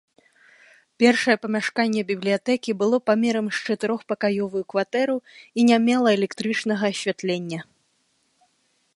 Першае 1.01 1.33
памяшканне 1.43 2.01
бібліятэкі 2.11 2.71
было 2.81 2.97
памерам 3.09 3.45
з 3.57 3.61
чатырохпакаёвую 3.67 4.63
кватэру 4.75 5.17
і 5.59 5.61
не 5.69 5.77
мела 5.89 6.09
электрычнага 6.17 6.83
асвятлення. 6.95 7.59